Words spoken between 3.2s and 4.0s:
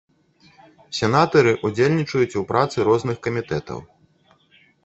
камітэтаў.